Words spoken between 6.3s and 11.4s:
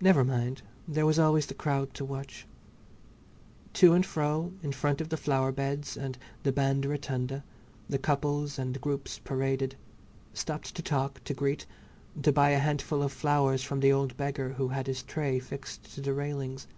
the band rotunda, the couples and groups paraded, stopped to talk, to